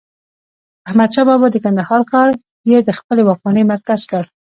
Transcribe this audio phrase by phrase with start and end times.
[0.87, 2.29] احمدشاه بابا د کندهار ښار
[2.69, 4.23] يي د خپلې واکمنۍ مرکز کړ.